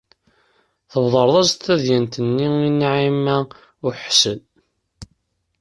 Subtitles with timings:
[0.91, 3.37] Tbedreḍ-as-d tadyant-nni i Naɛima
[3.85, 4.39] u Ḥsen.